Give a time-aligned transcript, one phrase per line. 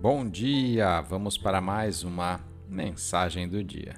[0.00, 1.00] Bom dia!
[1.00, 3.96] Vamos para mais uma mensagem do dia.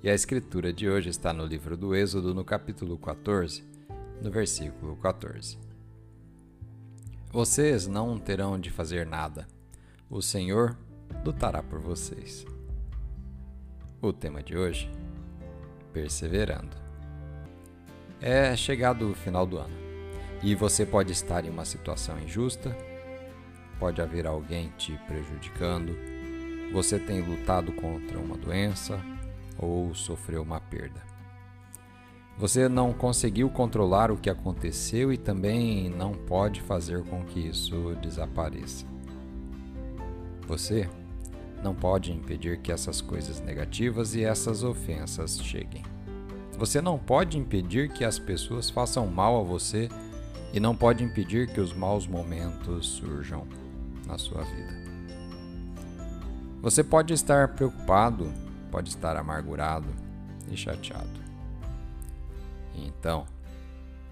[0.00, 3.64] E a escritura de hoje está no livro do Êxodo, no capítulo 14,
[4.22, 5.58] no versículo 14.
[7.32, 9.48] Vocês não terão de fazer nada,
[10.08, 10.78] o Senhor
[11.24, 12.46] lutará por vocês.
[14.00, 14.88] O tema de hoje:
[15.92, 16.76] Perseverando.
[18.20, 19.76] É chegado o final do ano
[20.40, 22.76] e você pode estar em uma situação injusta
[23.78, 25.96] pode haver alguém te prejudicando,
[26.72, 29.00] você tem lutado contra uma doença
[29.58, 31.00] ou sofreu uma perda.
[32.38, 37.96] Você não conseguiu controlar o que aconteceu e também não pode fazer com que isso
[38.02, 38.84] desapareça.
[40.46, 40.88] Você
[41.62, 45.82] não pode impedir que essas coisas negativas e essas ofensas cheguem.
[46.58, 49.88] Você não pode impedir que as pessoas façam mal a você
[50.52, 53.46] e não pode impedir que os maus momentos surjam
[54.06, 54.74] na sua vida.
[56.62, 58.32] Você pode estar preocupado,
[58.70, 59.88] pode estar amargurado
[60.50, 61.20] e chateado.
[62.74, 63.26] Então,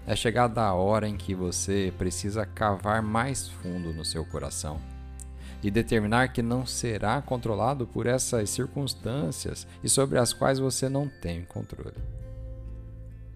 [0.07, 4.79] é chegada a hora em que você precisa cavar mais fundo no seu coração
[5.63, 11.09] e determinar que não será controlado por essas circunstâncias e sobre as quais você não
[11.09, 11.97] tem controle.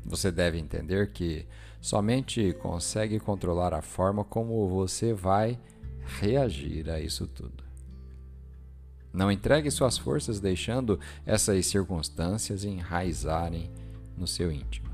[0.05, 1.47] Você deve entender que
[1.81, 5.59] somente consegue controlar a forma como você vai
[6.05, 7.63] reagir a isso tudo.
[9.11, 13.71] Não entregue suas forças deixando essas circunstâncias enraizarem
[14.15, 14.89] no seu íntimo.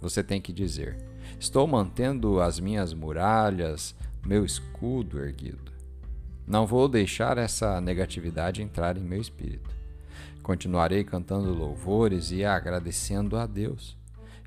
[0.00, 0.96] Você tem que dizer:
[1.38, 5.72] Estou mantendo as minhas muralhas, meu escudo erguido.
[6.46, 9.74] Não vou deixar essa negatividade entrar em meu espírito.
[10.42, 13.96] Continuarei cantando louvores e agradecendo a Deus.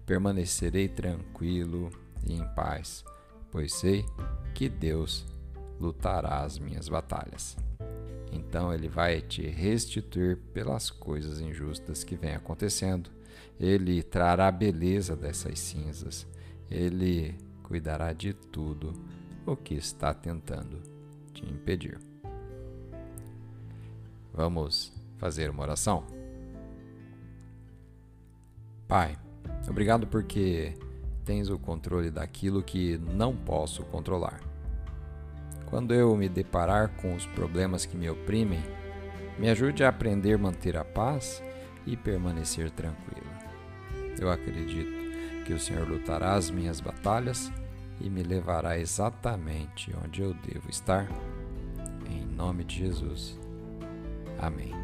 [0.05, 1.89] Permanecerei tranquilo
[2.25, 3.03] e em paz,
[3.51, 4.05] pois sei
[4.55, 5.25] que Deus
[5.79, 7.57] lutará as minhas batalhas.
[8.31, 13.09] Então ele vai te restituir pelas coisas injustas que vêm acontecendo.
[13.59, 16.27] Ele trará a beleza dessas cinzas.
[16.69, 18.93] Ele cuidará de tudo
[19.45, 20.81] o que está tentando
[21.33, 21.97] te impedir.
[24.33, 26.05] Vamos fazer uma oração?
[28.87, 29.17] Pai,
[29.67, 30.73] obrigado porque
[31.25, 34.39] tens o controle daquilo que não posso controlar.
[35.69, 38.63] Quando eu me deparar com os problemas que me oprimem,
[39.37, 41.43] me ajude a aprender a manter a paz
[41.85, 43.29] e permanecer tranquilo.
[44.19, 47.51] Eu acredito que o Senhor lutará as minhas batalhas
[48.01, 51.07] e me levará exatamente onde eu devo estar.
[52.09, 53.39] Em nome de Jesus.
[54.39, 54.78] Amém.